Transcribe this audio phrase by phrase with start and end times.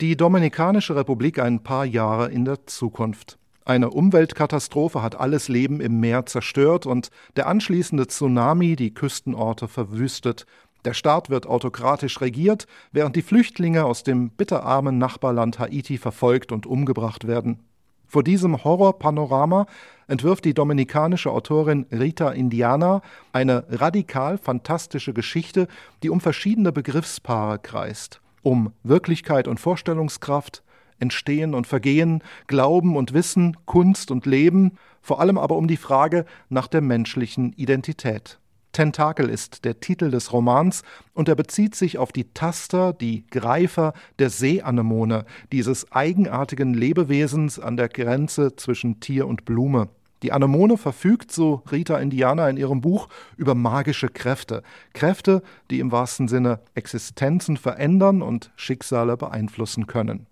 [0.00, 3.36] Die Dominikanische Republik ein paar Jahre in der Zukunft.
[3.66, 10.46] Eine Umweltkatastrophe hat alles Leben im Meer zerstört und der anschließende Tsunami die Küstenorte verwüstet.
[10.86, 16.64] Der Staat wird autokratisch regiert, während die Flüchtlinge aus dem bitterarmen Nachbarland Haiti verfolgt und
[16.64, 17.58] umgebracht werden.
[18.06, 19.66] Vor diesem Horrorpanorama
[20.08, 23.02] entwirft die dominikanische Autorin Rita Indiana
[23.34, 25.68] eine radikal fantastische Geschichte,
[26.02, 28.22] die um verschiedene Begriffspaare kreist.
[28.42, 30.62] Um Wirklichkeit und Vorstellungskraft,
[30.98, 36.24] Entstehen und Vergehen, Glauben und Wissen, Kunst und Leben, vor allem aber um die Frage
[36.48, 38.38] nach der menschlichen Identität.
[38.72, 40.82] Tentakel ist der Titel des Romans
[41.12, 47.76] und er bezieht sich auf die Taster, die Greifer der Seeanemone, dieses eigenartigen Lebewesens an
[47.76, 49.88] der Grenze zwischen Tier und Blume.
[50.22, 54.62] Die Anemone verfügt, so Rita Indiana in ihrem Buch, über magische Kräfte.
[54.92, 60.26] Kräfte, die im wahrsten Sinne Existenzen verändern und Schicksale beeinflussen können.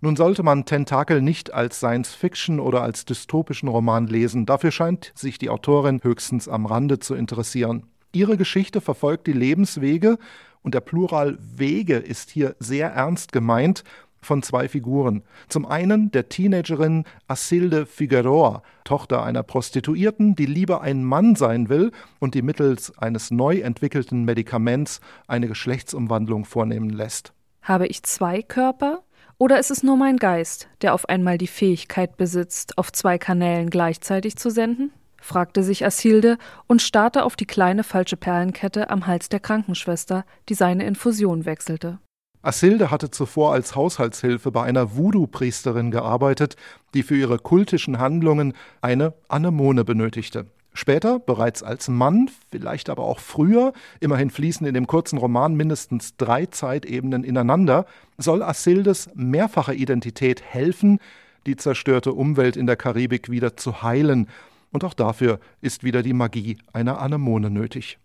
[0.00, 5.38] Nun sollte man Tentakel nicht als Science-Fiction oder als dystopischen Roman lesen, dafür scheint sich
[5.38, 7.86] die Autorin höchstens am Rande zu interessieren.
[8.12, 10.18] Ihre Geschichte verfolgt die Lebenswege,
[10.62, 13.84] und der Plural Wege ist hier sehr ernst gemeint,
[14.22, 15.22] von zwei Figuren.
[15.48, 21.92] Zum einen der Teenagerin Asilde Figueroa, Tochter einer Prostituierten, die lieber ein Mann sein will
[22.18, 27.32] und die mittels eines neu entwickelten Medikaments eine Geschlechtsumwandlung vornehmen lässt.
[27.62, 29.02] Habe ich zwei Körper?
[29.38, 33.70] Oder ist es nur mein Geist, der auf einmal die Fähigkeit besitzt, auf zwei Kanälen
[33.70, 34.92] gleichzeitig zu senden?
[35.22, 40.54] fragte sich Asilde und starrte auf die kleine falsche Perlenkette am Hals der Krankenschwester, die
[40.54, 41.98] seine Infusion wechselte.
[42.42, 46.56] Asilde hatte zuvor als Haushaltshilfe bei einer Voodoo-Priesterin gearbeitet,
[46.92, 50.46] die für ihre kultischen Handlungen eine Anemone benötigte.
[50.74, 56.16] Später, bereits als Mann, vielleicht aber auch früher, immerhin fließen in dem kurzen Roman mindestens
[56.16, 57.84] drei Zeitebenen ineinander,
[58.18, 60.98] soll Asildes mehrfache Identität helfen,
[61.46, 64.28] die zerstörte Umwelt in der Karibik wieder zu heilen.
[64.72, 67.98] Und auch dafür ist wieder die Magie einer Anemone nötig.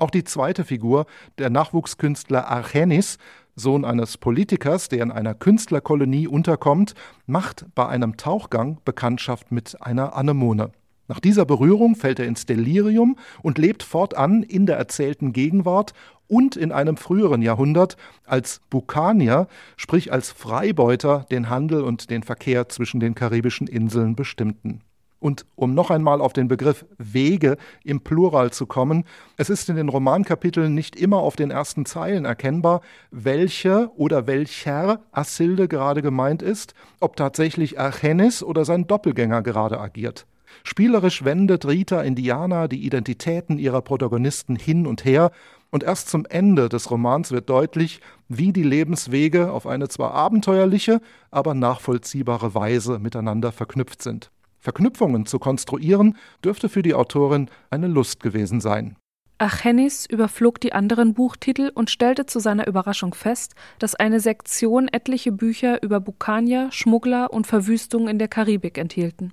[0.00, 1.04] Auch die zweite Figur,
[1.36, 3.18] der Nachwuchskünstler Archenis,
[3.56, 6.94] Sohn eines Politikers, der in einer Künstlerkolonie unterkommt,
[7.26, 10.72] macht bei einem Tauchgang Bekanntschaft mit einer Anemone.
[11.08, 15.92] Nach dieser Berührung fällt er ins Delirium und lebt fortan in der erzählten Gegenwart
[16.28, 22.68] und in einem früheren Jahrhundert als Bukanier, sprich als Freibeuter, den Handel und den Verkehr
[22.68, 24.82] zwischen den karibischen Inseln bestimmten.
[25.20, 29.04] Und um noch einmal auf den Begriff Wege im Plural zu kommen,
[29.36, 35.00] es ist in den Romankapiteln nicht immer auf den ersten Zeilen erkennbar, welche oder welcher
[35.12, 40.26] Asilde gerade gemeint ist, ob tatsächlich Archenis oder sein Doppelgänger gerade agiert.
[40.64, 45.30] Spielerisch wendet Rita Indiana die Identitäten ihrer Protagonisten hin und her,
[45.72, 51.00] und erst zum Ende des Romans wird deutlich, wie die Lebenswege auf eine zwar abenteuerliche,
[51.30, 54.32] aber nachvollziehbare Weise miteinander verknüpft sind.
[54.60, 58.96] Verknüpfungen zu konstruieren dürfte für die Autorin eine Lust gewesen sein.
[59.38, 65.32] Achenis überflog die anderen Buchtitel und stellte zu seiner Überraschung fest, dass eine Sektion etliche
[65.32, 69.32] Bücher über Bukanier, Schmuggler und Verwüstungen in der Karibik enthielten.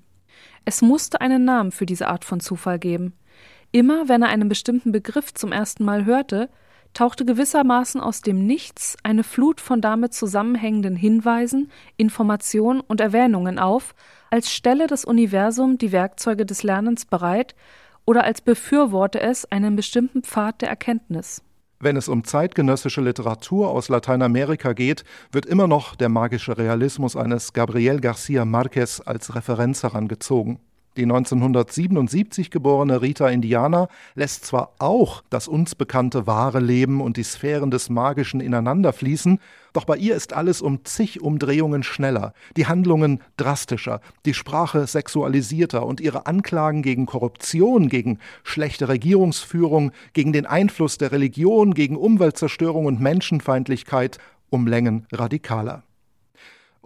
[0.63, 3.13] Es musste einen Namen für diese Art von Zufall geben.
[3.73, 6.49] Immer wenn er einen bestimmten Begriff zum ersten Mal hörte,
[6.97, 13.93] tauchte gewissermaßen aus dem Nichts eine Flut von damit zusammenhängenden Hinweisen, Informationen und Erwähnungen auf,
[14.31, 17.53] als stelle das Universum die Werkzeuge des Lernens bereit
[18.05, 21.43] oder als befürworte es einen bestimmten Pfad der Erkenntnis.
[21.79, 27.53] Wenn es um zeitgenössische Literatur aus Lateinamerika geht, wird immer noch der magische Realismus eines
[27.53, 30.59] Gabriel García Márquez als Referenz herangezogen.
[30.97, 37.23] Die 1977 geborene Rita Indiana lässt zwar auch das uns bekannte wahre Leben und die
[37.23, 39.39] Sphären des Magischen ineinanderfließen,
[39.73, 45.85] doch bei ihr ist alles um zig Umdrehungen schneller, die Handlungen drastischer, die Sprache sexualisierter
[45.85, 52.87] und ihre Anklagen gegen Korruption, gegen schlechte Regierungsführung, gegen den Einfluss der Religion, gegen Umweltzerstörung
[52.87, 54.17] und Menschenfeindlichkeit
[54.49, 55.83] um Längen radikaler.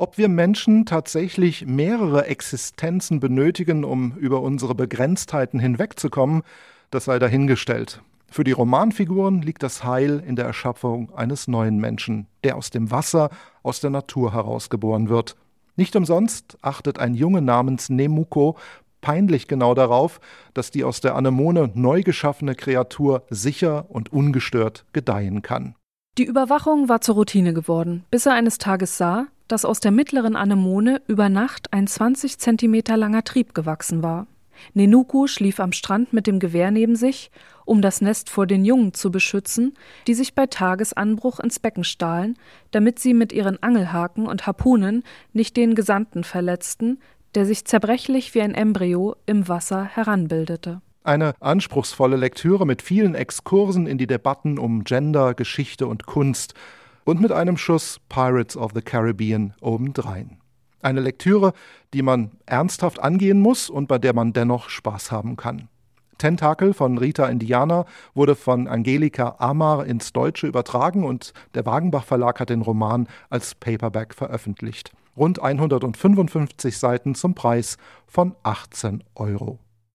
[0.01, 6.41] Ob wir Menschen tatsächlich mehrere Existenzen benötigen, um über unsere Begrenztheiten hinwegzukommen,
[6.89, 8.01] das sei dahingestellt.
[8.27, 12.89] Für die Romanfiguren liegt das Heil in der Erschaffung eines neuen Menschen, der aus dem
[12.89, 13.29] Wasser,
[13.61, 15.35] aus der Natur herausgeboren wird.
[15.75, 18.57] Nicht umsonst achtet ein Junge namens Nemuko
[19.01, 20.19] peinlich genau darauf,
[20.55, 25.75] dass die aus der Anemone neu geschaffene Kreatur sicher und ungestört gedeihen kann.
[26.17, 30.37] Die Überwachung war zur Routine geworden, bis er eines Tages sah, dass aus der mittleren
[30.37, 34.27] Anemone über Nacht ein 20 Zentimeter langer Trieb gewachsen war.
[34.73, 37.31] Nenuku schlief am Strand mit dem Gewehr neben sich,
[37.65, 39.73] um das Nest vor den Jungen zu beschützen,
[40.07, 42.37] die sich bei Tagesanbruch ins Becken stahlen,
[42.71, 45.03] damit sie mit ihren Angelhaken und Harpunen
[45.33, 46.99] nicht den Gesandten verletzten,
[47.35, 50.81] der sich zerbrechlich wie ein Embryo im Wasser heranbildete.
[51.03, 56.53] Eine anspruchsvolle Lektüre mit vielen Exkursen in die Debatten um Gender, Geschichte und Kunst
[57.05, 60.37] und mit einem Schuss Pirates of the Caribbean obendrein.
[60.81, 61.53] Eine Lektüre,
[61.93, 65.69] die man ernsthaft angehen muss und bei der man dennoch Spaß haben kann.
[66.17, 72.39] Tentakel von Rita Indiana wurde von Angelika Amar ins Deutsche übertragen und der Wagenbach Verlag
[72.39, 74.91] hat den Roman als Paperback veröffentlicht.
[75.17, 79.57] Rund 155 Seiten zum Preis von 18 Euro.